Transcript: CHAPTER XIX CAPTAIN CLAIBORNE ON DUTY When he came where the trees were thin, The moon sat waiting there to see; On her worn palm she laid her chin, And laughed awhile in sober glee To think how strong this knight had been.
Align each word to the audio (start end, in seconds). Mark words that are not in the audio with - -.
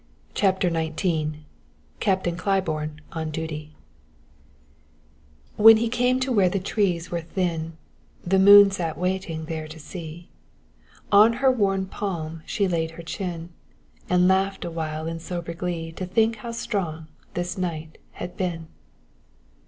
CHAPTER 0.33 0.71
XIX 0.73 1.41
CAPTAIN 1.99 2.35
CLAIBORNE 2.35 3.01
ON 3.11 3.29
DUTY 3.29 3.75
When 5.57 5.77
he 5.77 5.89
came 5.89 6.19
where 6.21 6.49
the 6.49 6.59
trees 6.59 7.11
were 7.11 7.21
thin, 7.21 7.77
The 8.25 8.39
moon 8.39 8.71
sat 8.71 8.97
waiting 8.97 9.45
there 9.45 9.67
to 9.67 9.77
see; 9.77 10.29
On 11.11 11.33
her 11.33 11.51
worn 11.51 11.85
palm 11.85 12.41
she 12.47 12.67
laid 12.67 12.89
her 12.97 13.03
chin, 13.03 13.49
And 14.09 14.27
laughed 14.27 14.65
awhile 14.65 15.05
in 15.05 15.19
sober 15.19 15.53
glee 15.53 15.91
To 15.91 16.07
think 16.07 16.37
how 16.37 16.49
strong 16.51 17.05
this 17.35 17.55
knight 17.55 17.99
had 18.13 18.35
been. 18.35 18.69